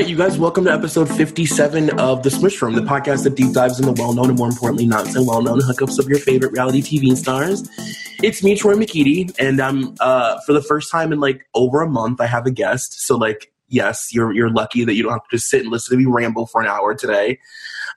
[0.00, 3.52] right, you guys, welcome to episode 57 of The Smush Room, the podcast that deep
[3.52, 6.18] dives into the well known and more importantly, not so well known hookups of your
[6.18, 7.68] favorite reality TV stars.
[8.22, 11.86] It's me, Troy McKeedy, and I'm uh, for the first time in like over a
[11.86, 13.06] month, I have a guest.
[13.06, 15.98] So, like, yes, you're you're lucky that you don't have to just sit and listen
[15.98, 17.38] to me ramble for an hour today.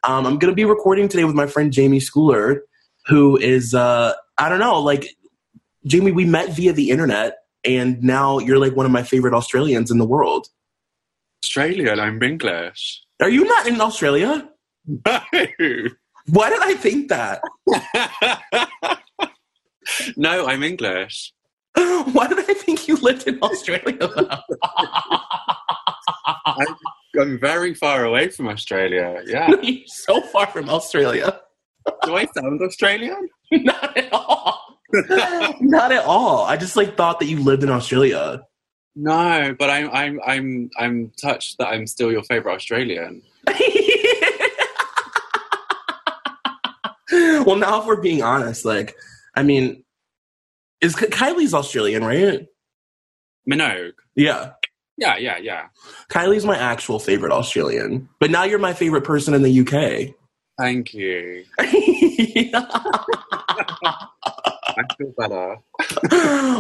[0.04, 2.60] Um, I'm going to be recording today with my friend Jamie Scoular,
[3.06, 5.08] who is, uh, I don't know, like,
[5.86, 9.90] Jamie, we met via the internet, and now you're like one of my favorite Australians
[9.90, 10.50] in the world.
[11.44, 13.04] Australian, I'm English.
[13.22, 14.50] Are you not in Australia?
[14.88, 15.20] No.
[16.28, 17.42] Why did I think that?
[20.16, 21.34] no, I'm English.
[21.76, 23.98] Why did I think you lived in Australia?
[26.46, 26.76] I'm,
[27.20, 29.22] I'm very far away from Australia.
[29.26, 29.50] Yeah.
[29.62, 31.42] You're so far from Australia.
[32.06, 33.28] Do I sound Australian?
[33.52, 34.80] Not at all.
[35.60, 36.46] Not at all.
[36.46, 38.44] I just like thought that you lived in Australia.
[38.96, 43.24] No, but I'm I'm I'm I'm touched that I'm still your favorite Australian.
[47.12, 48.96] well, now if we're being honest, like,
[49.36, 49.84] I mean,
[50.82, 52.48] is Kylie's Australian, right?
[53.50, 53.94] Minogue.
[54.16, 54.52] Yeah.
[54.98, 55.68] Yeah, yeah, yeah.
[56.10, 60.14] Kylie's my actual favorite Australian, but now you're my favorite person in the UK.
[60.60, 61.44] Thank you.
[61.60, 61.66] I
[64.98, 65.58] feel better.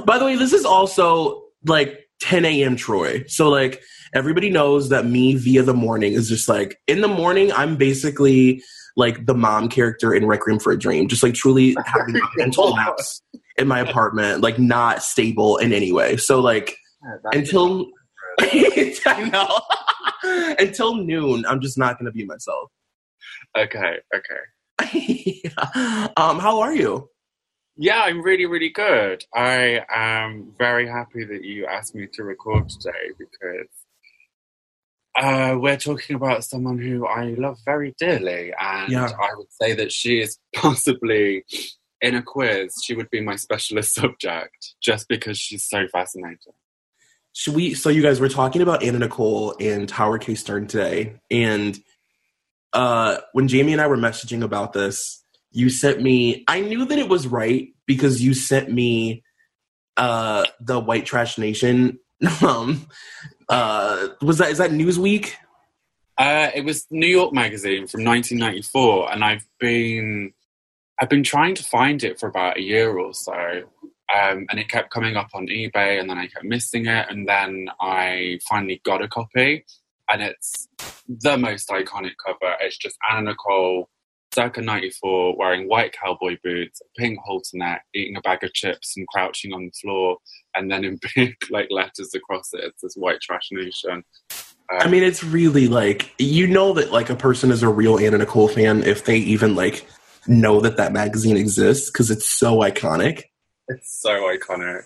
[0.02, 2.78] By the way, this is also like 10 a.m.
[2.78, 3.26] Troy.
[3.28, 7.52] So like everybody knows that me via the morning is just like in the morning,
[7.52, 8.64] I'm basically
[8.96, 12.70] like the mom character in Requiem for a Dream, just like truly having a mental
[12.74, 13.22] lapse
[13.58, 16.16] in my apartment, like not stable in any way.
[16.16, 17.88] So like yeah, until
[18.40, 19.60] I know
[20.58, 22.72] until noon, I'm just not gonna be myself.
[23.58, 25.42] Okay, okay.
[25.44, 26.08] yeah.
[26.16, 27.10] Um, how are you?
[27.76, 29.26] Yeah, I'm really, really good.
[29.34, 33.68] I am very happy that you asked me to record today because
[35.18, 39.10] uh, we're talking about someone who I love very dearly, and yeah.
[39.20, 41.46] I would say that she is possibly
[42.02, 42.74] in a quiz.
[42.84, 46.54] She would be my specialist subject just because she's so fascinating.
[47.36, 47.74] Should we?
[47.74, 50.36] So, you guys were talking about Anna Nicole and Howard K.
[50.36, 51.80] Stern today, and
[52.72, 57.00] uh, when Jamie and I were messaging about this, you sent me i knew that
[57.00, 59.24] it was right because you sent me
[59.98, 62.00] uh the white trash nation
[62.46, 62.88] um
[63.50, 65.34] uh was that is that newsweek?
[66.18, 70.34] Uh it was new york magazine from 1994 and i've been
[71.00, 73.34] i've been trying to find it for about a year or so
[74.14, 77.28] um, and it kept coming up on ebay and then i kept missing it and
[77.28, 79.66] then i finally got a copy
[80.10, 80.68] and it's
[81.08, 82.56] the most iconic cover.
[82.62, 83.90] It's just anna nicole
[84.34, 88.96] circa 94, wearing white cowboy boots, a pink halter neck, eating a bag of chips
[88.98, 90.18] and crouching on the floor,
[90.56, 94.04] and then in big like letters across it, it says white trash nation.
[94.72, 98.00] Um, I mean, it's really like, you know that like a person is a real
[98.00, 99.86] Anna Nicole fan if they even like
[100.28, 103.24] know that that magazine exists because it's so iconic.
[103.70, 104.84] It's so iconic,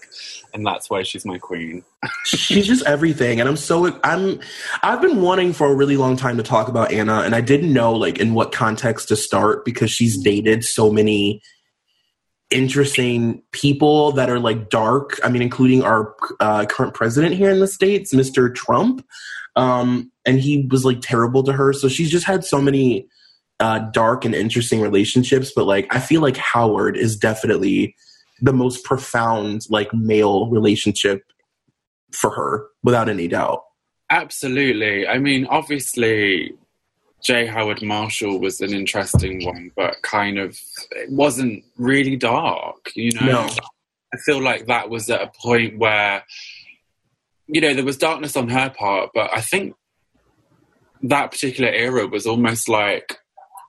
[0.53, 1.83] and that's why she's my queen.
[2.25, 4.39] she's just everything, and I'm so I'm
[4.83, 7.73] I've been wanting for a really long time to talk about Anna, and I didn't
[7.73, 11.41] know like in what context to start because she's dated so many
[12.51, 15.19] interesting people that are like dark.
[15.23, 18.53] I mean, including our uh, current president here in the states, Mr.
[18.53, 19.03] Trump,
[19.55, 21.73] um, and he was like terrible to her.
[21.73, 23.07] So she's just had so many
[23.59, 25.51] uh, dark and interesting relationships.
[25.55, 27.95] But like, I feel like Howard is definitely
[28.41, 31.23] the most profound like male relationship
[32.11, 33.63] for her without any doubt.
[34.09, 35.07] Absolutely.
[35.07, 36.53] I mean obviously
[37.23, 40.57] j howard marshall was an interesting one but kind of
[40.91, 43.25] it wasn't really dark you know?
[43.25, 43.49] No.
[44.13, 46.23] i feel like that was at a point where
[47.47, 49.73] you know there was darkness on her part but i think
[51.01, 53.17] that particular era was almost like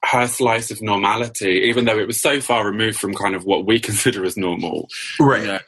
[0.05, 3.67] her slice of normality, even though it was so far removed from kind of what
[3.67, 4.89] we consider as normal.
[5.19, 5.43] Right.
[5.43, 5.59] You know?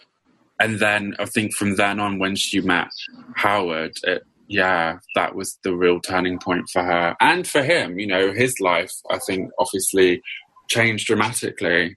[0.61, 2.91] And then I think from then on, when she met
[3.35, 7.99] Howard, it, yeah, that was the real turning point for her and for him.
[7.99, 10.21] You know, his life, I think, obviously
[10.69, 11.97] changed dramatically.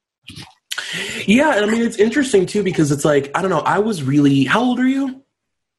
[1.25, 4.45] Yeah, I mean, it's interesting too because it's like, I don't know, I was really,
[4.45, 5.24] how old are you?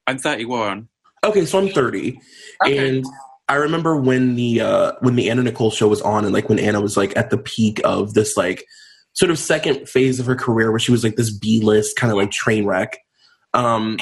[0.05, 0.87] I'm 31.
[1.23, 2.19] Okay, so I'm 30.
[2.63, 2.97] Okay.
[2.97, 3.05] And
[3.47, 6.59] I remember when the uh, when the Anna Nicole show was on, and like when
[6.59, 8.65] Anna was like at the peak of this like
[9.13, 12.11] sort of second phase of her career, where she was like this B list kind
[12.11, 12.97] of like train wreck.
[13.53, 13.99] Um,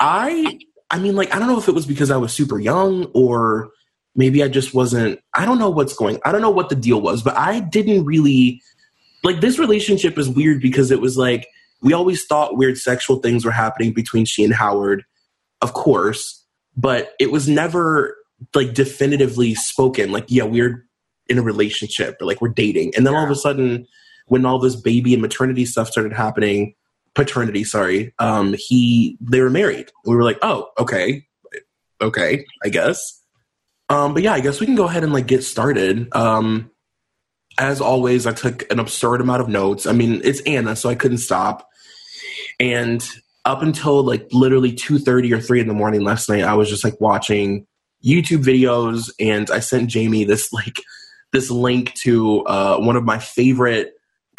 [0.00, 0.58] I
[0.90, 3.70] I mean, like I don't know if it was because I was super young or
[4.16, 5.20] maybe I just wasn't.
[5.34, 6.18] I don't know what's going.
[6.24, 8.62] I don't know what the deal was, but I didn't really
[9.22, 11.46] like this relationship is weird because it was like
[11.82, 15.04] we always thought weird sexual things were happening between she and Howard,
[15.60, 16.44] of course,
[16.76, 18.16] but it was never
[18.54, 20.88] like definitively spoken like yeah we're
[21.28, 22.92] in a relationship or like we're dating.
[22.96, 23.86] And then all of a sudden
[24.26, 26.74] when all this baby and maternity stuff started happening
[27.14, 29.90] paternity sorry um he they were married.
[30.04, 31.26] We were like oh okay.
[32.00, 33.20] Okay i guess.
[33.88, 36.14] Um but yeah i guess we can go ahead and like get started.
[36.14, 36.70] Um
[37.58, 39.86] as always i took an absurd amount of notes.
[39.86, 41.68] I mean it's anna so i couldn't stop.
[42.60, 43.06] And
[43.44, 46.84] up until like literally 2.30 or 3 in the morning last night i was just
[46.84, 47.66] like watching
[48.04, 50.80] youtube videos and i sent jamie this like
[51.32, 53.92] this link to uh, one of my favorite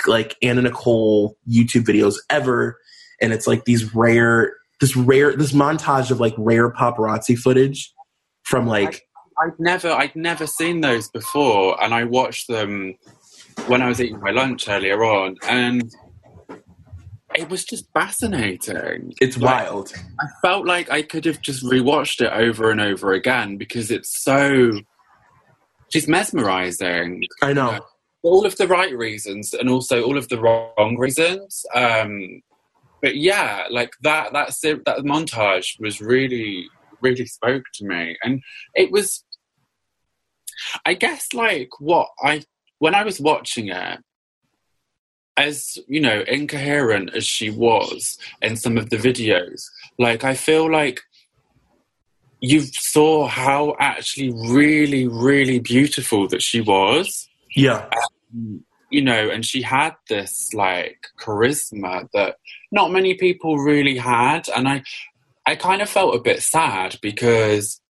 [0.07, 2.79] like Anna Nicole YouTube videos ever,
[3.21, 7.94] and it's like these rare, this rare, this montage of like rare paparazzi footage
[8.44, 9.01] from like.
[9.41, 12.95] I'd never, I'd never seen those before, and I watched them
[13.67, 15.94] when I was eating my lunch earlier on, and
[17.39, 19.13] it was just fascinating.
[19.21, 19.94] It's like, wild.
[20.19, 24.21] I felt like I could have just rewatched it over and over again because it's
[24.21, 24.74] so.
[25.88, 27.24] She's mesmerizing.
[27.41, 27.80] I know.
[28.24, 31.65] All of the right reasons and also all of the wrong reasons.
[31.74, 32.41] Um,
[33.01, 34.53] but yeah, like that that
[34.85, 36.68] that montage was really
[37.01, 38.42] really spoke to me, and
[38.75, 39.24] it was.
[40.85, 42.44] I guess like what I
[42.80, 44.00] when I was watching it,
[45.39, 49.63] as you know, incoherent as she was in some of the videos,
[49.97, 51.01] like I feel like
[52.41, 57.27] you saw how actually really, really beautiful that she was.
[57.56, 57.89] Yeah.
[58.33, 62.35] Um, you know, and she had this like charisma that
[62.71, 64.50] not many people really had.
[64.50, 64.83] And I,
[65.45, 67.81] I kind of felt a bit sad because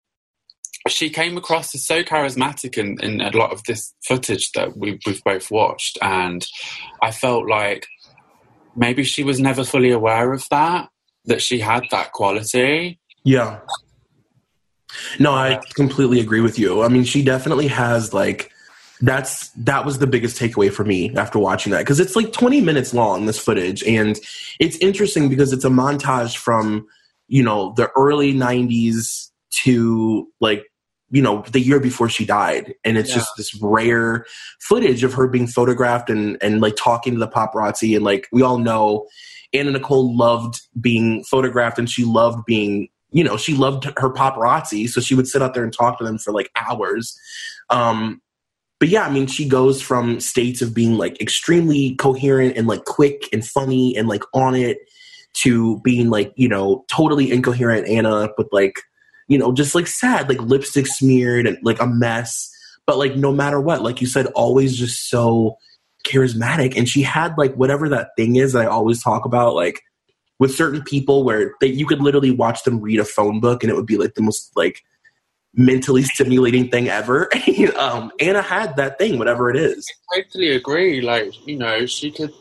[0.87, 4.99] she came across as so charismatic in, in a lot of this footage that we,
[5.05, 5.97] we've both watched.
[6.01, 6.45] And
[7.01, 7.87] I felt like
[8.75, 10.89] maybe she was never fully aware of that,
[11.25, 12.99] that she had that quality.
[13.23, 13.59] Yeah.
[15.19, 16.81] No, I completely agree with you.
[16.81, 18.51] I mean, she definitely has like
[19.01, 22.59] that's that was the biggest takeaway for me after watching that because it's like 20
[22.59, 24.19] minutes long this footage and
[24.59, 26.85] it's interesting because it's a montage from
[27.29, 29.28] you know the early 90s
[29.63, 30.65] to like
[31.11, 32.73] you know the year before she died.
[32.83, 33.15] And it's yeah.
[33.15, 34.25] just this rare
[34.59, 37.95] footage of her being photographed and and like talking to the paparazzi.
[37.95, 39.07] And like we all know
[39.51, 44.87] anna nicole loved being photographed and she loved being you know she loved her paparazzi.
[44.87, 47.17] So she would sit out there and talk to them for like hours.
[47.69, 48.21] Um
[48.79, 52.85] but yeah, I mean, she goes from states of being like extremely coherent and like
[52.85, 54.77] quick and funny and like on it
[55.33, 58.75] to being like, you know, totally incoherent Anna with like,
[59.29, 62.51] you know, just like sad, like lipstick smeared and like a mess.
[62.85, 65.55] But like, no matter what, like you said, always just so
[66.05, 66.75] charismatic.
[66.75, 69.81] And she had like whatever that thing is that I always talk about, like
[70.39, 73.71] with certain people where they, you could literally watch them read a phone book and
[73.71, 74.81] it would be like the most like
[75.53, 77.29] mentally stimulating thing ever.
[77.77, 79.87] um, Anna had that thing, whatever it is.
[80.11, 81.01] I totally agree.
[81.01, 82.33] Like, you know, she could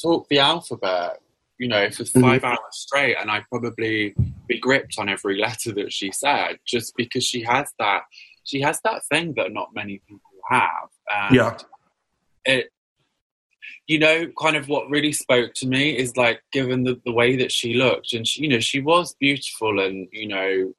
[0.00, 1.20] talk the alphabet,
[1.58, 2.22] you know, for mm-hmm.
[2.22, 2.46] 5 mm-hmm.
[2.46, 4.14] hours straight, and I'd probably
[4.52, 8.02] be gripped on every letter that she said just because she has that.
[8.44, 10.88] She has that thing that not many people have.
[11.14, 11.58] And yeah.
[12.44, 12.70] It,
[13.86, 17.36] you know, kind of what really spoke to me is like, given the, the way
[17.36, 20.72] that she looked, and she, you know, she was beautiful and, you know,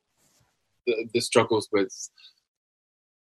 [0.88, 1.94] the, the struggles with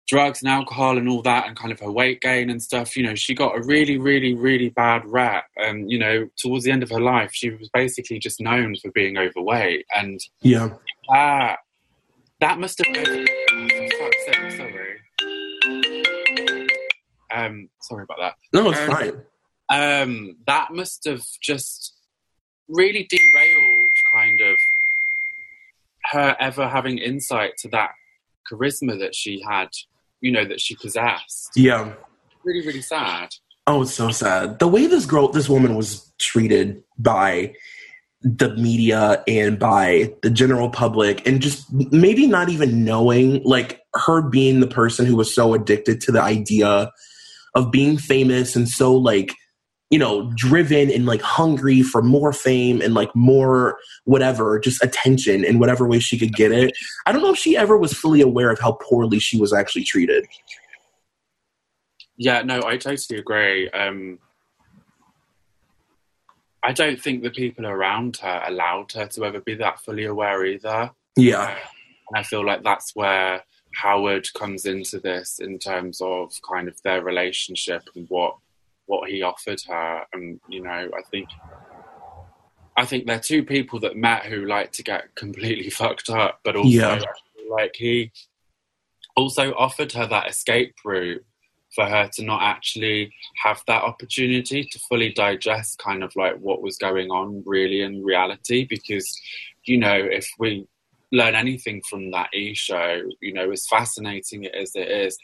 [0.06, 3.02] drugs and alcohol and all that and kind of her weight gain and stuff you
[3.02, 6.82] know she got a really really really bad rap and you know towards the end
[6.82, 10.68] of her life she was basically just known for being overweight and yeah.
[11.08, 11.58] that
[12.40, 13.26] that must have been
[14.56, 15.00] sorry.
[17.34, 18.34] Um sorry about that.
[18.52, 19.22] No it's um, fine.
[19.70, 21.94] um that must have just
[22.68, 24.56] really derailed kind of
[26.12, 27.92] her ever having insight to that
[28.50, 29.68] charisma that she had,
[30.20, 31.50] you know, that she possessed.
[31.56, 31.94] Yeah.
[32.44, 33.30] Really, really sad.
[33.66, 34.58] Oh, it's so sad.
[34.58, 37.54] The way this girl, this woman was treated by
[38.20, 44.22] the media and by the general public, and just maybe not even knowing, like her
[44.22, 46.90] being the person who was so addicted to the idea
[47.54, 49.32] of being famous and so like
[49.94, 55.44] you know, driven and like hungry for more fame and like more whatever, just attention
[55.44, 56.76] in whatever way she could get it.
[57.06, 59.84] I don't know if she ever was fully aware of how poorly she was actually
[59.84, 60.26] treated.
[62.16, 63.70] Yeah, no, I totally agree.
[63.70, 64.18] Um,
[66.64, 70.44] I don't think the people around her allowed her to ever be that fully aware
[70.44, 70.90] either.
[71.16, 71.42] Yeah.
[71.42, 71.56] Uh,
[72.10, 73.44] and I feel like that's where
[73.76, 78.34] Howard comes into this in terms of kind of their relationship and what
[78.86, 81.28] what he offered her, and you know, I think
[82.76, 86.56] I think they're two people that met who like to get completely fucked up, but
[86.56, 87.00] also yeah.
[87.50, 88.12] like he
[89.16, 91.24] also offered her that escape route
[91.74, 93.12] for her to not actually
[93.42, 98.02] have that opportunity to fully digest kind of like what was going on really in
[98.02, 99.20] reality because
[99.64, 100.66] you know if we
[101.12, 105.18] learn anything from that e show you know as fascinating as it is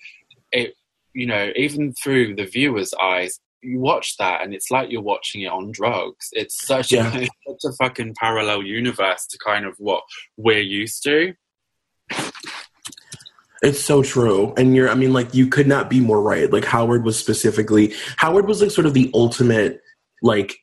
[0.52, 0.74] it
[1.14, 5.42] you know even through the viewer's eyes you watch that and it's like you're watching
[5.42, 7.14] it on drugs it's such, yeah.
[7.14, 10.02] a, such a fucking parallel universe to kind of what
[10.36, 11.34] we're used to
[13.62, 14.54] it's so true.
[14.56, 16.50] And you're, I mean, like, you could not be more right.
[16.50, 19.80] Like, Howard was specifically, Howard was like sort of the ultimate,
[20.22, 20.56] like,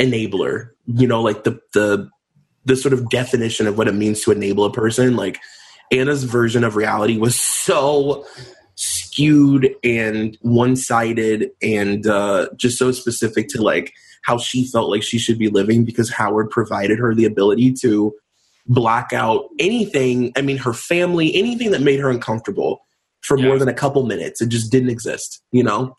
[0.00, 2.08] enabler, you know, like the, the,
[2.64, 5.14] the sort of definition of what it means to enable a person.
[5.14, 5.38] Like,
[5.92, 8.26] Anna's version of reality was so
[9.14, 13.92] skewed and one sided and uh, just so specific to like
[14.24, 18.14] how she felt like she should be living because Howard provided her the ability to
[18.66, 20.32] block out anything.
[20.36, 22.86] I mean, her family, anything that made her uncomfortable
[23.20, 23.46] for yeah.
[23.46, 24.40] more than a couple minutes.
[24.40, 25.96] It just didn't exist, you know?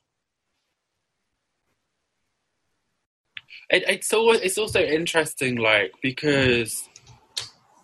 [3.69, 6.87] It, it's, always, it's also interesting, like, because,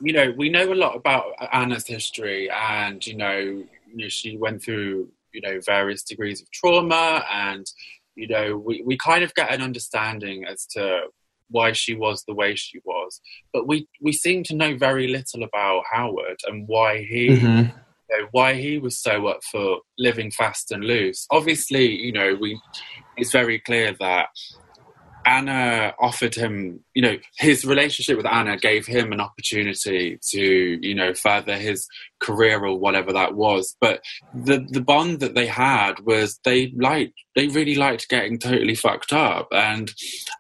[0.01, 4.38] you know, we know a lot about Anna's history and, you know, you know she
[4.38, 7.65] went through, you know, various degrees of trauma and,
[8.15, 11.03] you know, we, we kind of get an understanding as to
[11.51, 13.21] why she was the way she was.
[13.53, 17.77] But we we seem to know very little about Howard and why he mm-hmm.
[18.09, 21.27] you know, why he was so up for living fast and loose.
[21.29, 22.59] Obviously, you know, we
[23.17, 24.29] it's very clear that
[25.25, 30.41] Anna offered him, you know, his relationship with Anna gave him an opportunity to,
[30.81, 31.87] you know, further his
[32.19, 33.75] career or whatever that was.
[33.79, 34.01] But
[34.33, 39.13] the the bond that they had was they liked they really liked getting totally fucked
[39.13, 39.47] up.
[39.51, 39.91] And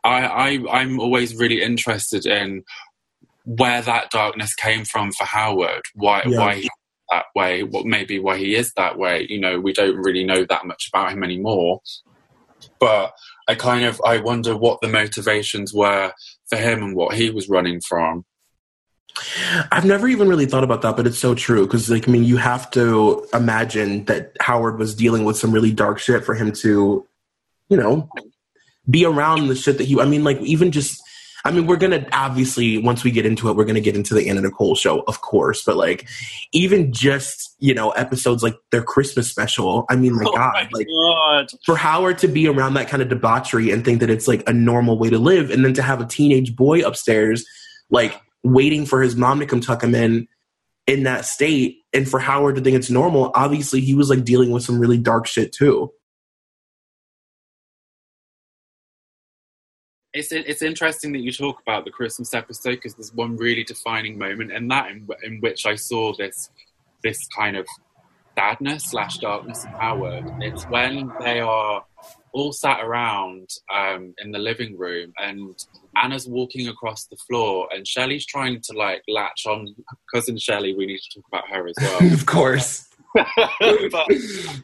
[0.03, 2.63] I, I I'm always really interested in
[3.45, 5.83] where that darkness came from for Howard.
[5.95, 6.39] Why yeah.
[6.39, 6.69] why he
[7.11, 9.27] that way, what maybe why he is that way.
[9.29, 11.81] You know, we don't really know that much about him anymore.
[12.79, 13.11] But
[13.47, 16.13] I kind of I wonder what the motivations were
[16.47, 18.25] for him and what he was running from.
[19.71, 22.23] I've never even really thought about that, but it's so true because, like, I mean,
[22.23, 26.51] you have to imagine that Howard was dealing with some really dark shit for him
[26.53, 27.05] to,
[27.69, 28.09] you know,
[28.89, 29.99] be around the shit that he.
[29.99, 31.01] I mean, like, even just
[31.43, 34.29] I mean, we're gonna obviously once we get into it, we're gonna get into the
[34.29, 35.63] Anna Nicole show, of course.
[35.63, 36.07] But like,
[36.51, 39.85] even just you know episodes like their Christmas special.
[39.89, 41.47] I mean, my oh God, my like God.
[41.65, 44.53] for Howard to be around that kind of debauchery and think that it's like a
[44.53, 47.45] normal way to live, and then to have a teenage boy upstairs,
[47.89, 50.27] like waiting for his mom to come tuck him in
[50.87, 53.31] in that state, and for Howard to think it's normal.
[53.33, 55.91] Obviously, he was like dealing with some really dark shit too.
[60.13, 64.17] It's it's interesting that you talk about the Christmas episode because there's one really defining
[64.17, 66.49] moment in that in, in which I saw this
[67.03, 67.65] this kind of
[68.37, 70.25] sadness slash darkness in Howard.
[70.39, 71.83] It's when they are
[72.33, 75.53] all sat around um, in the living room and
[76.01, 79.75] Anna's walking across the floor and Shelley's trying to like latch on
[80.13, 80.73] cousin Shelley.
[80.73, 82.13] We need to talk about her as well.
[82.13, 82.87] of course.
[83.91, 84.07] but,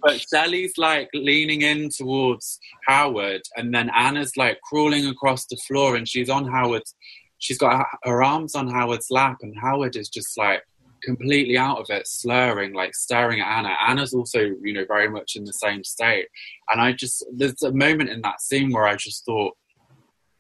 [0.02, 5.96] but Sally's like leaning in towards Howard, and then Anna's like crawling across the floor,
[5.96, 6.96] and she's on Howard's.
[7.40, 10.64] She's got her arms on Howard's lap, and Howard is just like
[11.04, 13.76] completely out of it, slurring, like staring at Anna.
[13.88, 16.28] Anna's also, you know, very much in the same state.
[16.70, 19.56] And I just, there's a moment in that scene where I just thought,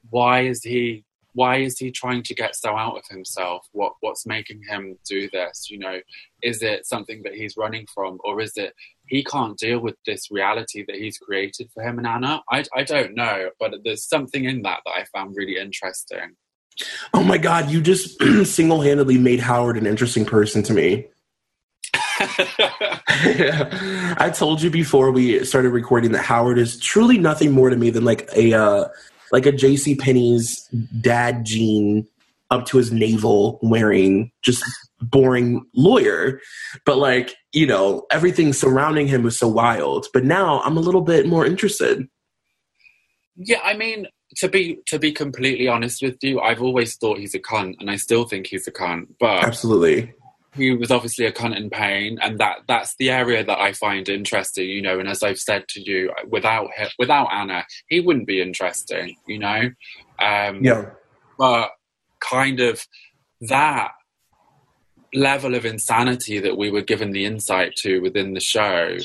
[0.09, 1.03] why is he
[1.37, 3.67] why is he trying to get so out of himself?
[3.71, 5.69] What what's making him do this?
[5.69, 5.99] You know,
[6.41, 8.73] is it something that he's running from, or is it
[9.05, 12.41] he can't deal with this reality that he's created for him and Anna?
[12.51, 16.35] I I don't know, but there's something in that that I found really interesting.
[17.13, 21.07] Oh my god, you just single handedly made Howard an interesting person to me.
[22.39, 24.15] yeah.
[24.17, 27.91] I told you before we started recording that Howard is truly nothing more to me
[27.91, 28.87] than like a uh,
[29.31, 29.95] like a J.C.
[29.95, 30.67] Penney's
[31.01, 32.07] dad jean
[32.49, 34.63] up to his navel wearing just
[35.01, 36.39] boring lawyer.
[36.85, 40.07] But like you know everything surrounding him was so wild.
[40.13, 42.07] But now i'm a little bit more interested.
[43.35, 44.07] Yeah i mean
[44.37, 47.89] to be to be completely honest with you i've always thought he's a cunt and
[47.89, 50.13] i still think he's a cunt but absolutely
[50.57, 54.07] he was obviously a cunt in pain, and that that's the area that I find
[54.09, 54.99] interesting, you know.
[54.99, 59.39] And as I've said to you, without him, without Anna, he wouldn't be interesting, you
[59.39, 59.71] know.
[60.19, 60.89] Um, yeah.
[61.37, 61.71] But
[62.19, 62.85] kind of
[63.41, 63.91] that
[65.13, 68.97] level of insanity that we were given the insight to within the show,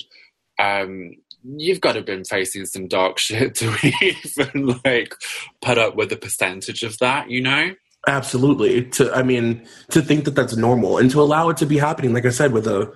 [0.59, 1.13] um,
[1.45, 5.15] you've got to have been facing some dark shit to even like
[5.61, 7.75] put up with a percentage of that, you know.
[8.09, 8.85] Absolutely.
[8.91, 12.13] To I mean, to think that that's normal and to allow it to be happening,
[12.13, 12.93] like I said, with a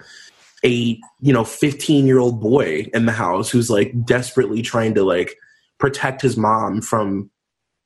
[0.64, 5.04] a you know 15 year old boy in the house who's like desperately trying to
[5.04, 5.36] like
[5.78, 7.30] protect his mom from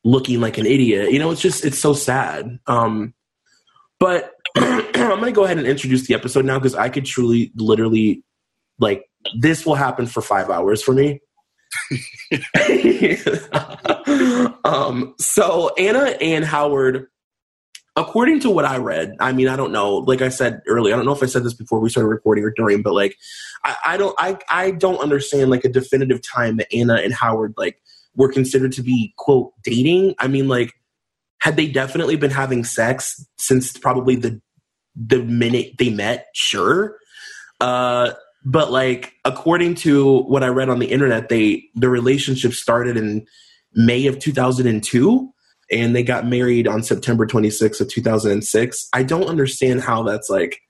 [0.04, 3.12] looking like an idiot you know it's just it's so sad um
[3.98, 8.22] but i'm gonna go ahead and introduce the episode now because i could truly literally
[8.78, 9.04] like
[9.38, 11.20] this will happen for five hours for me
[14.74, 17.06] um so anna and howard
[17.96, 19.96] according to what I read, I mean, I don't know.
[19.96, 22.44] Like I said earlier, I don't know if I said this before we started recording
[22.44, 23.16] or during, but like,
[23.64, 27.54] I, I don't, I, I don't understand like a definitive time that Anna and Howard
[27.56, 27.80] like
[28.14, 30.14] were considered to be quote dating.
[30.18, 30.72] I mean, like,
[31.40, 34.40] had they definitely been having sex since probably the
[34.94, 36.26] the minute they met?
[36.34, 36.96] Sure,
[37.60, 38.12] uh,
[38.44, 43.26] but like according to what I read on the internet, they the relationship started in
[43.74, 45.32] May of 2002
[45.70, 48.88] and they got married on September 26th of 2006.
[48.92, 50.60] I don't understand how that's like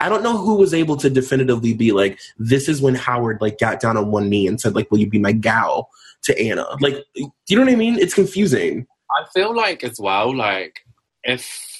[0.00, 3.58] I don't know who was able to definitively be like this is when Howard like
[3.58, 5.88] got down on one knee and said like will you be my gal
[6.24, 6.66] to Anna.
[6.80, 7.98] Like you know what I mean?
[7.98, 8.86] It's confusing.
[9.10, 10.80] I feel like as well like
[11.22, 11.73] if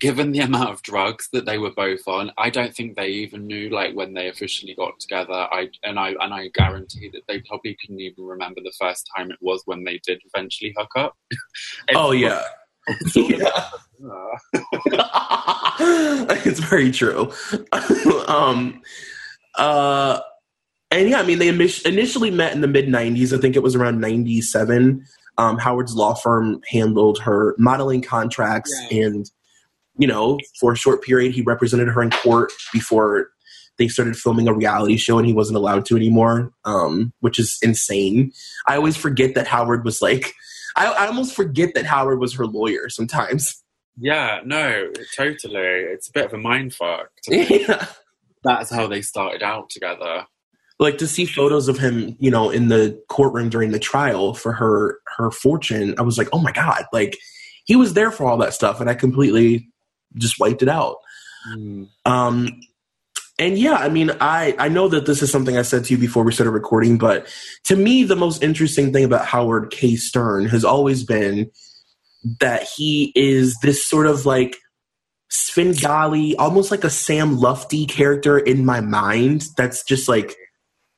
[0.00, 3.46] given the amount of drugs that they were both on, I don't think they even
[3.46, 5.32] knew like when they officially got together.
[5.32, 9.30] I and I and I guarantee that they probably couldn't even remember the first time
[9.30, 11.16] it was when they did eventually hook up.
[11.94, 12.42] oh yeah.
[13.14, 13.68] yeah.
[15.80, 17.32] it's very true.
[18.26, 18.80] um
[19.56, 20.20] uh
[20.90, 23.36] and yeah, I mean, they initially met in the mid 90s.
[23.36, 25.04] I think it was around 97.
[25.36, 29.04] Um, Howard's law firm handled her modeling contracts yeah.
[29.04, 29.30] and
[29.98, 33.30] you know, for a short period, he represented her in court before
[33.78, 37.58] they started filming a reality show and he wasn't allowed to anymore, um, which is
[37.62, 38.32] insane.
[38.66, 40.34] I always forget that Howard was like,
[40.76, 43.62] I, I almost forget that Howard was her lawyer sometimes.
[43.96, 45.56] Yeah, no, totally.
[45.56, 47.10] It's a bit of a mind fuck.
[47.28, 47.86] Yeah.
[48.44, 50.24] That's how they started out together.
[50.78, 54.52] Like to see photos of him, you know, in the courtroom during the trial for
[54.52, 57.18] her her fortune, I was like, oh my god, like
[57.64, 59.68] he was there for all that stuff, and I completely
[60.16, 60.96] just wiped it out.
[61.50, 61.88] Mm.
[62.04, 62.60] Um,
[63.38, 65.98] and yeah, I mean, I I know that this is something I said to you
[65.98, 67.26] before we started recording, but
[67.64, 69.94] to me, the most interesting thing about Howard K.
[69.94, 71.50] Stern has always been
[72.40, 74.56] that he is this sort of like
[75.28, 79.44] Svengali, almost like a Sam Lutfi character in my mind.
[79.56, 80.34] That's just like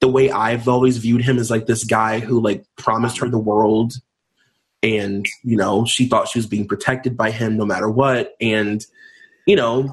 [0.00, 3.38] the way I've always viewed him as like this guy who like promised her the
[3.38, 3.92] world
[4.82, 8.86] and you know she thought she was being protected by him no matter what and
[9.50, 9.92] you know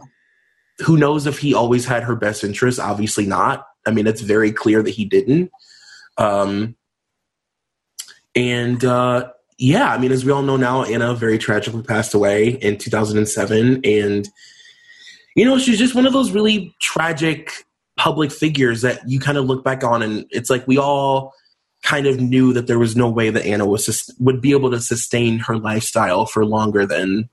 [0.85, 3.65] who knows if he always had her best interest obviously not.
[3.85, 5.51] I mean it's very clear that he didn't.
[6.17, 6.75] Um
[8.35, 12.49] and uh yeah i mean as we all know now anna very tragically passed away
[12.49, 14.29] in 2007 and
[15.35, 17.51] you know she's just one of those really tragic
[17.97, 21.33] public figures that you kind of look back on and it's like we all
[21.83, 24.79] kind of knew that there was no way that Anna was would be able to
[24.79, 27.29] sustain her lifestyle for longer than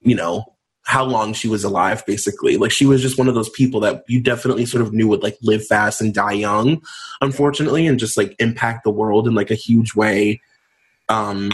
[0.00, 0.55] you know
[0.86, 2.56] how long she was alive basically.
[2.56, 5.22] Like she was just one of those people that you definitely sort of knew would
[5.22, 6.82] like live fast and die young
[7.20, 10.40] unfortunately and just like impact the world in like a huge way.
[11.08, 11.52] Um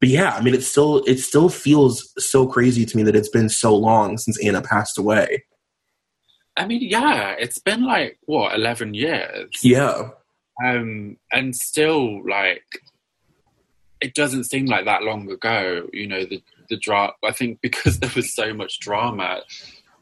[0.00, 3.28] but yeah i mean it still it still feels so crazy to me that it's
[3.28, 5.44] been so long since anna passed away.
[6.56, 9.50] I mean yeah it's been like what 11 years?
[9.62, 10.10] Yeah.
[10.62, 12.64] Um, and still, like,
[14.00, 15.88] it doesn't seem like that long ago.
[15.92, 17.12] You know, the the drama.
[17.24, 19.42] I think because there was so much drama,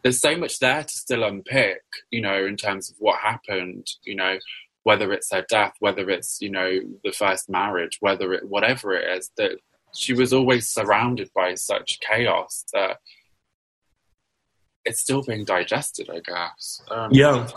[0.02, 1.82] there's so much there to still unpick.
[2.10, 3.86] You know, in terms of what happened.
[4.02, 4.38] You know,
[4.84, 9.18] whether it's her death, whether it's you know the first marriage, whether it whatever it
[9.18, 9.52] is that
[9.94, 12.98] she was always surrounded by such chaos that
[14.84, 16.10] it's still being digested.
[16.10, 16.82] I guess.
[16.90, 17.48] Um, yeah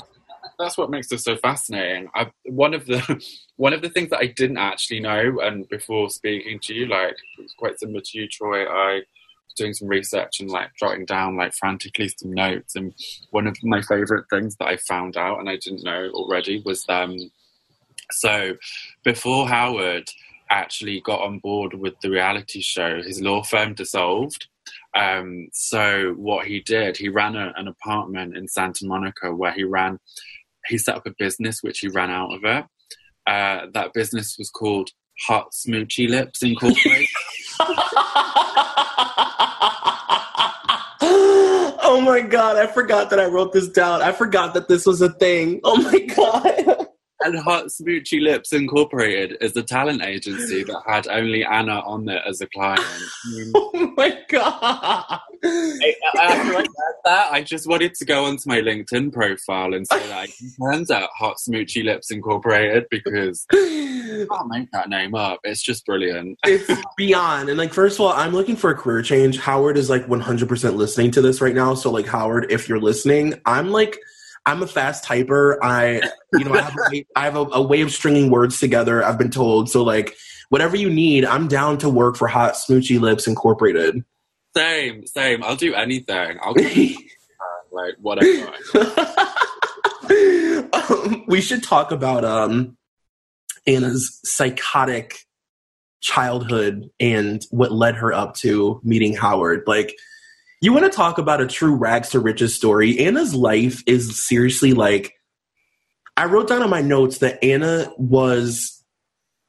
[0.58, 2.10] that's what makes this so fascinating.
[2.16, 3.24] I, one of the
[3.58, 7.16] one of the things that I didn't actually know, and before speaking to you, like
[7.40, 8.66] it's quite similar to you, Troy.
[8.66, 12.76] I was doing some research and like jotting down like frantically some notes.
[12.76, 12.94] And
[13.32, 16.86] one of my favorite things that I found out, and I didn't know already, was
[16.90, 17.16] um.
[18.12, 18.56] So,
[19.04, 20.08] before Howard
[20.52, 24.48] actually got on board with the reality show, his law firm dissolved.
[24.96, 29.64] Um, so what he did, he ran a, an apartment in Santa Monica where he
[29.64, 30.00] ran
[30.68, 32.66] he set up a business which he ran out of it.
[33.28, 34.90] Uh, that business was called
[35.28, 37.08] Hot Smoochy Lips Incorporated.
[41.82, 44.02] oh my god, I forgot that I wrote this down.
[44.02, 45.62] I forgot that this was a thing.
[45.64, 46.78] Oh my god.
[47.26, 52.22] and Hot Smoochy Lips Incorporated is the talent agency that had only Anna on it
[52.28, 52.82] as a client.
[53.56, 55.20] oh my god!
[55.44, 56.68] I, after I read
[57.06, 60.92] that, I just wanted to go onto my LinkedIn profile and say that it turns
[60.92, 65.40] out Hot Smoochy Lips Incorporated because I can't make that name up.
[65.44, 66.38] It's just brilliant.
[66.46, 67.50] it's beyond.
[67.50, 69.40] And like, first of all, I'm looking for a career change.
[69.40, 71.74] Howard is like 100% listening to this right now.
[71.74, 74.00] So like, Howard, if you're listening, I'm like
[74.46, 75.58] I'm a fast typer.
[75.62, 76.02] I,
[76.34, 79.04] you know, I have, a way, I have a, a, way of stringing words together.
[79.04, 79.70] I've been told.
[79.70, 80.16] So like,
[80.50, 84.04] whatever you need, I'm down to work for Hot Smoochy Lips Incorporated.
[84.56, 85.44] Same, same.
[85.44, 86.38] I'll do anything.
[86.42, 86.54] I'll
[87.72, 88.54] like whatever.
[90.74, 92.78] um, we should talk about um,
[93.68, 95.26] Anna's psychotic
[96.02, 99.64] childhood and what led her up to meeting Howard.
[99.68, 99.98] Like
[100.66, 103.00] you want to talk about a true rags to riches story?
[103.00, 105.14] Anna's life is seriously like.
[106.18, 108.84] I wrote down on my notes that Anna was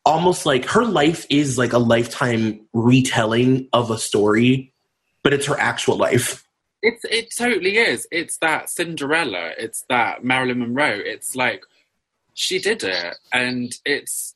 [0.04, 4.74] almost like her life is like a lifetime retelling of a story,
[5.22, 6.46] but it's her actual life.
[6.82, 8.06] It's it totally is.
[8.10, 9.52] It's that Cinderella.
[9.58, 11.00] It's that Marilyn Monroe.
[11.02, 11.64] It's like
[12.34, 14.34] she did it, and it's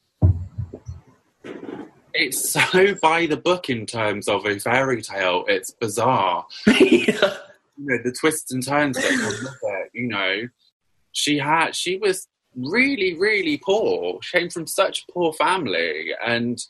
[2.14, 5.44] it's so by the book in terms of a fairy tale.
[5.48, 6.46] It's bizarre.
[6.66, 7.36] yeah.
[7.76, 9.90] You know, the twists and turns that come with it.
[9.94, 10.48] You know,
[11.12, 14.20] she had she was really really poor.
[14.22, 16.62] She came from such a poor family, and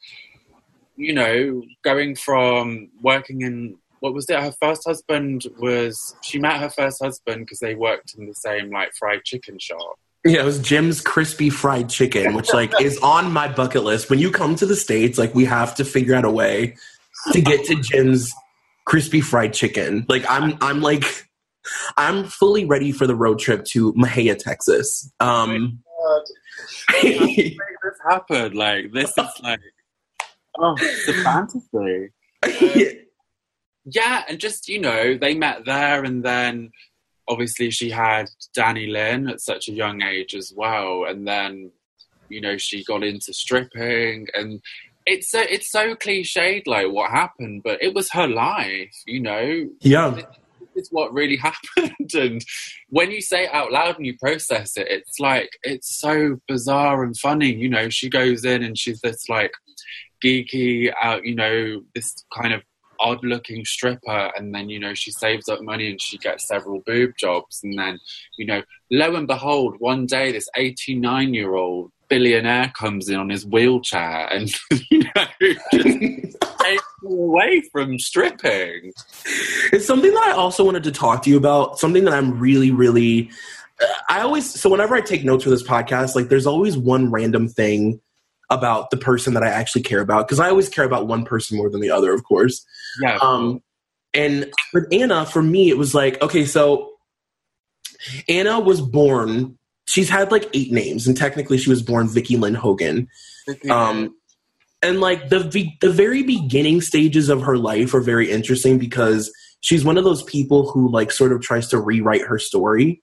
[0.97, 4.41] you know, going from working in what was it?
[4.41, 8.71] Her first husband was she met her first husband because they worked in the same
[8.71, 13.33] like fried chicken shop yeah, it was Jim's crispy fried chicken, which like is on
[13.33, 14.11] my bucket list.
[14.11, 16.77] When you come to the states, like we have to figure out a way
[17.33, 18.33] to get to Jim's
[18.85, 20.05] crispy fried chicken.
[20.09, 21.27] Like I'm, I'm like,
[21.97, 25.11] I'm fully ready for the road trip to Mexia, Texas.
[25.21, 26.25] Um, oh
[27.03, 27.57] this
[28.09, 28.55] happened.
[28.55, 29.61] Like this is like,
[30.59, 32.13] oh, it's a fantasy.
[33.87, 36.71] Um, yeah, and just you know, they met there, and then
[37.31, 41.71] obviously she had Danny Lynn at such a young age as well, and then
[42.29, 44.61] you know she got into stripping, and
[45.07, 49.69] it's so it's so cliched like what happened, but it was her life, you know.
[49.81, 50.21] Yeah.
[50.77, 52.45] It's what really happened, and
[52.89, 57.05] when you say it out loud and you process it, it's like it's so bizarre
[57.05, 57.55] and funny.
[57.55, 59.53] You know, she goes in and she's this like
[60.25, 62.63] geeky out, you know, this kind of
[63.01, 66.81] odd looking stripper and then you know she saves up money and she gets several
[66.87, 67.99] boob jobs and then
[68.37, 73.31] you know lo and behold one day this 89 year old billionaire comes in on
[73.31, 74.53] his wheelchair and
[74.91, 75.25] you know
[76.63, 78.93] takes away from stripping.
[79.73, 82.71] It's something that i also wanted to talk to you about something that i'm really
[82.71, 83.31] really
[83.81, 87.11] uh, i always so whenever i take notes for this podcast like there's always one
[87.11, 88.01] random thing
[88.51, 91.57] about the person that I actually care about because I always care about one person
[91.57, 92.65] more than the other, of course.
[93.01, 93.19] Yeah.
[93.23, 93.63] Um,
[94.13, 96.91] and with Anna, for me, it was like, okay, so
[98.29, 99.57] Anna was born.
[99.87, 103.09] She's had like eight names, and technically, she was born Vicky Lynn Hogan.
[103.69, 104.15] Um,
[104.83, 109.85] and like the the very beginning stages of her life are very interesting because she's
[109.85, 113.03] one of those people who like sort of tries to rewrite her story.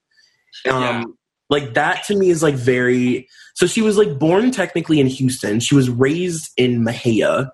[0.70, 1.04] Um, yeah.
[1.50, 5.60] Like that to me is like very so she was like born technically in Houston.
[5.60, 7.50] She was raised in Mexia.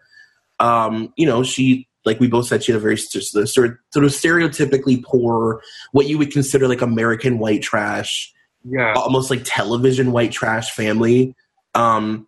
[0.60, 3.80] Um, you know, she like we both said she had a very sort of, sort
[3.96, 8.34] of stereotypically poor, what you would consider like American white trash,
[8.66, 11.36] yeah, almost like television white trash family.
[11.76, 12.28] Um,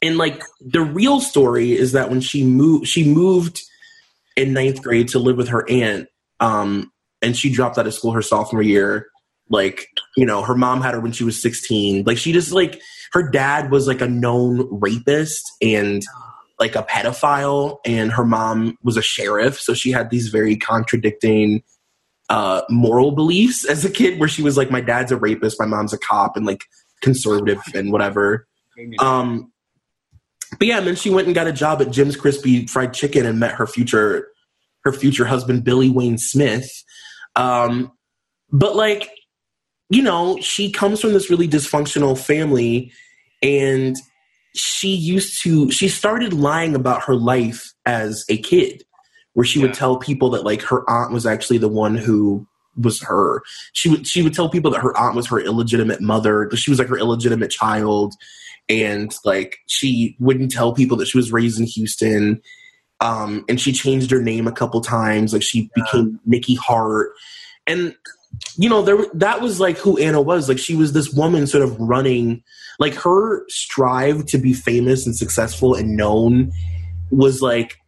[0.00, 3.62] and like the real story is that when she moved, she moved
[4.36, 8.12] in ninth grade to live with her aunt, um, and she dropped out of school
[8.12, 9.08] her sophomore year.
[9.50, 12.02] Like, you know, her mom had her when she was 16.
[12.04, 12.80] Like, she just, like,
[13.12, 16.02] her dad was, like, a known rapist and,
[16.58, 19.60] like, a pedophile, and her mom was a sheriff.
[19.60, 21.62] So she had these very contradicting
[22.28, 25.66] uh, moral beliefs as a kid, where she was like, my dad's a rapist, my
[25.66, 26.64] mom's a cop, and, like,
[27.00, 28.48] conservative and whatever.
[28.98, 29.52] Um,
[30.58, 33.24] but yeah, and then she went and got a job at Jim's Crispy Fried Chicken
[33.24, 34.28] and met her future
[34.84, 36.70] her future husband Billy Wayne Smith.
[37.36, 37.92] Um,
[38.50, 39.10] but like
[39.90, 42.92] you know, she comes from this really dysfunctional family
[43.42, 43.96] and
[44.54, 48.82] she used to she started lying about her life as a kid
[49.34, 49.66] where she yeah.
[49.66, 52.46] would tell people that like her aunt was actually the one who
[52.76, 53.42] was her.
[53.72, 56.70] She would she would tell people that her aunt was her illegitimate mother, that she
[56.70, 58.14] was like her illegitimate child
[58.68, 62.42] and like she wouldn't tell people that she was raised in Houston.
[63.00, 65.32] Um, and she changed her name a couple times.
[65.32, 65.82] Like she yeah.
[65.84, 67.12] became Nikki Hart.
[67.66, 67.94] And
[68.56, 70.48] you know, there that was like who Anna was.
[70.48, 72.42] Like she was this woman sort of running
[72.78, 76.52] Like her strive to be famous and successful and known
[77.10, 77.78] was like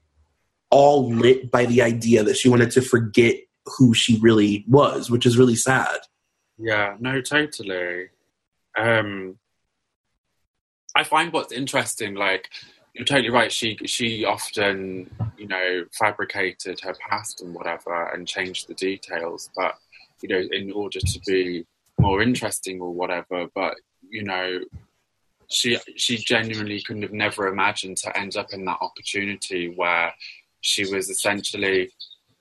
[0.71, 5.27] all lit by the idea that she wanted to forget who she really was, which
[5.27, 5.99] is really sad.
[6.59, 8.09] Yeah, no, totally.
[8.77, 9.39] Um,
[10.95, 12.49] I find what's interesting, like
[12.95, 13.53] you're totally right.
[13.53, 19.77] She she often, you know, fabricated her past and whatever, and changed the details, but
[20.23, 21.65] you know, in order to be
[21.99, 23.47] more interesting or whatever.
[23.55, 23.75] But
[24.09, 24.61] you know,
[25.49, 30.13] she she genuinely couldn't have never imagined to end up in that opportunity where
[30.61, 31.91] she was essentially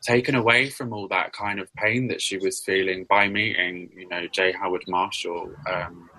[0.01, 4.07] taken away from all that kind of pain that she was feeling by meeting, you
[4.07, 4.53] know, J.
[4.53, 5.51] Howard Marshall.
[5.69, 6.09] Um,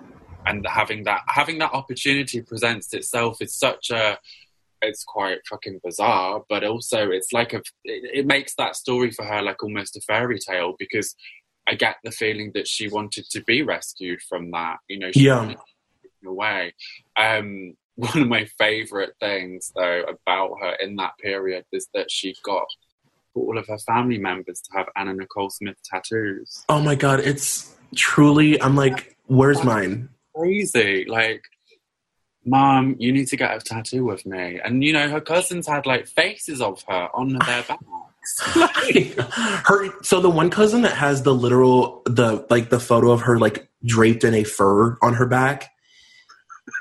[0.45, 4.17] and having that having that opportunity presents itself is such a
[4.81, 9.23] it's quite fucking bizarre, but also it's like a it, it makes that story for
[9.23, 11.15] her like almost a fairy tale because
[11.67, 14.77] I get the feeling that she wanted to be rescued from that.
[14.89, 15.53] You know, she yeah.
[16.25, 16.73] away.
[17.17, 22.33] Um, one of my favorite things though about her in that period is that she
[22.43, 22.65] got
[23.35, 26.65] all of her family members to have Anna Nicole Smith tattoos.
[26.69, 30.09] Oh my god, it's truly I'm like, where's mine?
[30.35, 31.05] Crazy.
[31.05, 31.43] Like
[32.45, 34.59] Mom, you need to get a tattoo with me.
[34.63, 37.63] And you know, her cousins had like faces of her on their
[38.55, 39.15] backs.
[39.65, 43.39] her so the one cousin that has the literal the like the photo of her
[43.39, 45.69] like draped in a fur on her back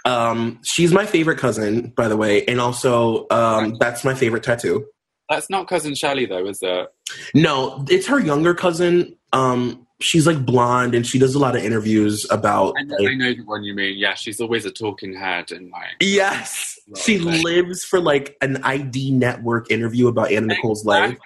[0.04, 4.86] um she's my favorite cousin by the way and also um that's my favorite tattoo
[5.28, 6.88] That's not cousin Shelly though, is it?
[7.34, 11.62] no it's her younger cousin um she's like blonde and she does a lot of
[11.62, 13.98] interviews about I know, like, I know the one you mean.
[13.98, 19.12] Yeah, she's always a talking head and like yes she lives for like an id
[19.12, 21.16] network interview about anna nicole's life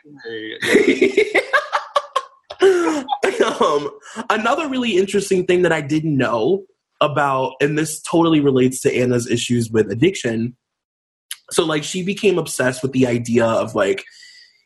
[3.61, 3.91] um,
[4.31, 6.65] another really interesting thing that I didn't know
[7.01, 10.57] about, and this totally relates to Anna's issues with addiction.
[11.51, 14.05] So, like, she became obsessed with the idea of like,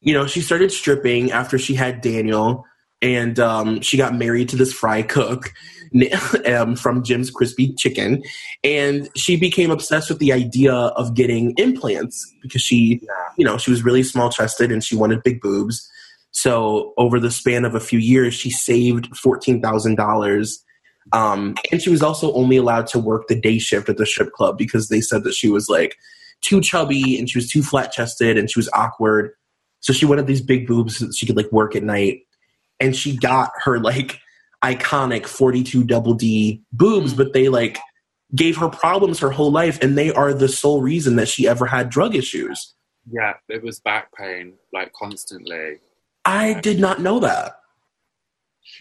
[0.01, 2.64] you know, she started stripping after she had Daniel,
[3.01, 5.53] and um, she got married to this fry cook
[6.47, 8.23] um, from Jim's Crispy Chicken,
[8.65, 13.01] and she became obsessed with the idea of getting implants because she,
[13.37, 15.89] you know, she was really small chested and she wanted big boobs.
[16.31, 20.63] So over the span of a few years, she saved fourteen thousand dollars,
[21.13, 24.33] um, and she was also only allowed to work the day shift at the strip
[24.33, 25.97] club because they said that she was like
[26.41, 29.33] too chubby and she was too flat chested and she was awkward.
[29.81, 32.21] So she wanted these big boobs so she could like work at night,
[32.81, 34.21] and she got her like
[34.64, 37.17] iconic forty two double D boobs, mm.
[37.17, 37.79] but they like
[38.35, 41.67] gave her problems her whole life, and they are the sole reason that she ever
[41.67, 42.75] had drug issues.
[43.11, 45.79] yeah, it was back pain like constantly.
[46.25, 47.59] I did not know that.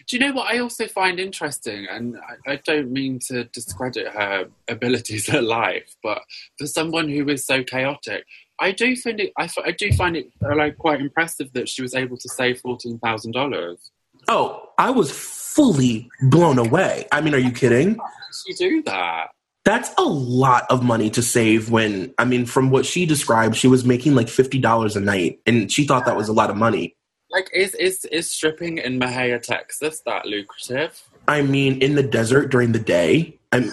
[0.06, 1.86] Do you know what I also find interesting?
[1.90, 6.22] And I, I don't mean to discredit her abilities at life, but
[6.58, 8.24] for someone who is so chaotic,
[8.60, 9.32] I do find it.
[9.38, 12.60] I, I do find it uh, like quite impressive that she was able to save
[12.60, 13.90] fourteen thousand dollars.
[14.28, 17.06] Oh, I was fully blown away.
[17.12, 17.96] I mean, are you kidding?
[17.96, 18.04] How
[18.46, 19.28] did She do that?
[19.64, 23.68] That's a lot of money to save when, I mean, from what she described, she
[23.68, 26.96] was making like $50 a night and she thought that was a lot of money.
[27.30, 31.02] Like, is is is stripping in Mexia, Texas, that lucrative?
[31.26, 33.70] I mean, in the desert during the day, I'm,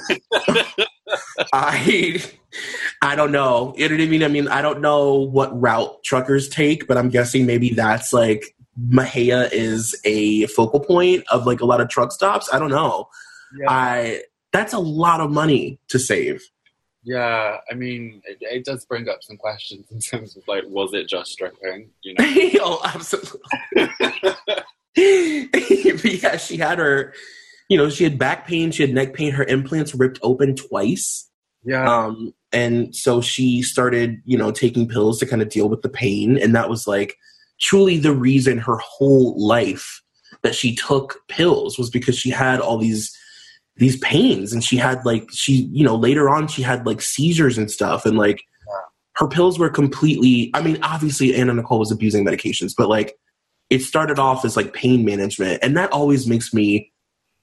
[1.54, 2.24] I,
[3.02, 3.74] I don't know.
[3.78, 4.24] You know what I mean?
[4.24, 8.56] I mean, I don't know what route truckers take, but I'm guessing maybe that's like
[8.90, 12.50] Mexia is a focal point of like a lot of truck stops.
[12.52, 13.08] I don't know.
[13.68, 16.44] I that's a lot of money to save.
[17.04, 20.94] Yeah, I mean, it, it does bring up some questions in terms of like, was
[20.94, 21.92] it just stripping?
[22.02, 22.26] You know,
[22.62, 23.42] oh, absolutely.
[24.96, 27.14] yeah, she had her,
[27.70, 31.30] you know, she had back pain, she had neck pain, her implants ripped open twice.
[31.64, 35.82] yeah, Um, and so she started, you know, taking pills to kind of deal with
[35.82, 36.38] the pain.
[36.38, 37.18] And that was like
[37.60, 40.02] truly the reason her whole life
[40.44, 43.16] that she took pills was because she had all these
[43.78, 44.54] these pains.
[44.54, 48.06] And she had like she you know later on she had like seizures and stuff.
[48.06, 48.42] And like
[49.16, 53.16] her pills were completely i mean obviously anna nicole was abusing medications but like
[53.70, 55.60] it started off as like pain management.
[55.64, 56.92] And that always makes me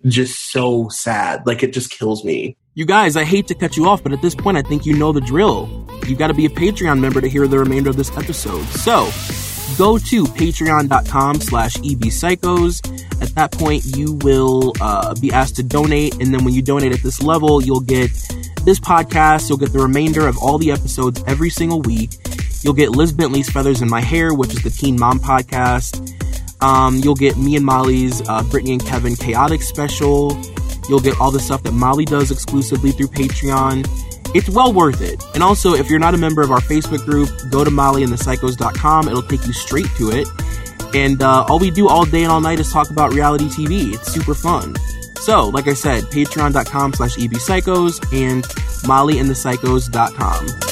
[0.06, 3.86] just so sad like it just kills me You guys, I hate to cut you
[3.86, 5.68] off, but at this point, I think you know the drill.
[6.06, 8.64] You've got to be a Patreon member to hear the remainder of this episode.
[8.68, 9.10] So,
[9.76, 12.80] go to patreon.com slash ebpsychos.
[13.20, 16.92] At that point, you will uh, be asked to donate, and then when you donate
[16.92, 18.10] at this level, you'll get
[18.64, 22.10] this podcast, you'll get the remainder of all the episodes every single week.
[22.62, 26.10] You'll get Liz Bentley's Feathers in My Hair, which is the Teen Mom podcast.
[26.62, 30.40] Um, you'll get me and Molly's uh, Britney and Kevin Chaotic special.
[30.88, 33.86] You'll get all the stuff that Molly does exclusively through Patreon.
[34.34, 35.22] It's well worth it.
[35.34, 39.08] And also, if you're not a member of our Facebook group, go to mollyandthepsychos.com.
[39.08, 40.26] It'll take you straight to it.
[40.94, 43.94] And uh, all we do all day and all night is talk about reality TV.
[43.94, 44.74] It's super fun.
[45.16, 48.44] So, like I said, patreon.com slash ebpsychos and
[48.84, 50.71] mollyandthepsychos.com.